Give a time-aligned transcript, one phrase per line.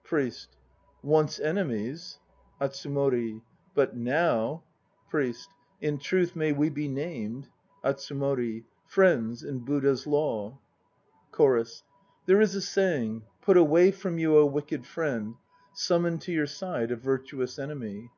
[0.08, 0.56] PRIEST.
[1.04, 2.18] Once enemies...
[2.60, 3.42] ATSUMORI.
[3.76, 4.64] But now...
[5.08, 5.48] PRIEST.
[5.80, 7.46] In truth may we be named...
[7.84, 8.64] ATSUMORI.
[8.86, 10.58] Friends in Buddha's Law.
[11.30, 11.84] CHORUS.
[12.26, 15.36] There is a saying, "Put away from you a wicked friend;
[15.72, 18.10] summon to your side a virtuous enemy."